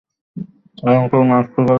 আরে, 0.83 0.95
অন্তত 0.97 1.23
নাস্তাটা 1.23 1.49
তো 1.55 1.61
করে 1.61 1.65
যান। 1.65 1.69